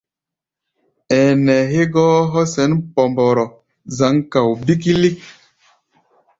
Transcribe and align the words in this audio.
Ɛ́ɛ́ 1.17 1.37
nɛɛ 1.45 1.57
hɛ́gɔ́ 1.71 2.09
hɔ́ 2.31 2.43
sɛn 2.53 2.71
Pɔmbɔrɔ, 2.93 3.45
zǎŋ 3.97 4.15
kao 4.31 4.51
bíkílík. 4.65 5.17